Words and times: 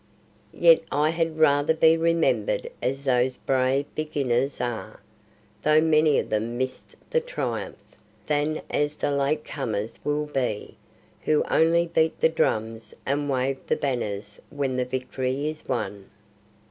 Yet 0.55 0.79
I 0.91 1.11
had 1.11 1.37
rather 1.37 1.75
be 1.75 1.95
remembered 1.95 2.71
as 2.81 3.03
those 3.03 3.37
brave 3.37 3.85
beginners 3.93 4.59
are, 4.59 4.99
though 5.61 5.79
many 5.79 6.17
of 6.17 6.31
them 6.31 6.57
missed 6.57 6.95
the 7.11 7.21
triumph, 7.21 7.77
than 8.25 8.63
as 8.71 8.95
the 8.95 9.11
late 9.11 9.43
comers 9.43 9.99
will 10.03 10.25
be, 10.25 10.75
who 11.25 11.43
only 11.51 11.85
beat 11.85 12.19
the 12.19 12.29
drums 12.29 12.95
and 13.05 13.29
wave 13.29 13.59
the 13.67 13.75
banners 13.75 14.41
when 14.49 14.75
the 14.75 14.85
victory 14.85 15.47
is 15.47 15.63
won." 15.67 16.09